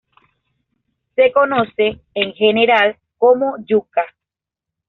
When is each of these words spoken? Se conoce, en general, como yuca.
Se 1.15 1.31
conoce, 1.31 2.01
en 2.15 2.33
general, 2.33 2.97
como 3.19 3.57
yuca. 3.63 4.03